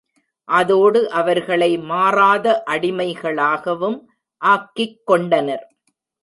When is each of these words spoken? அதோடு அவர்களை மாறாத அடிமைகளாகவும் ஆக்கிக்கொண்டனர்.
அதோடு 0.49 1.09
அவர்களை 1.11 1.77
மாறாத 1.91 2.63
அடிமைகளாகவும் 2.67 3.99
ஆக்கிக்கொண்டனர். 4.41 5.63